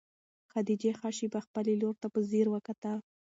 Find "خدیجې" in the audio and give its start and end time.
0.51-0.91